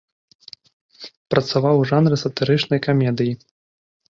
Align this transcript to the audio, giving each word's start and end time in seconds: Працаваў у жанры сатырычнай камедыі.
Працаваў 1.35 1.75
у 1.83 1.85
жанры 1.91 2.15
сатырычнай 2.23 2.79
камедыі. 2.89 3.33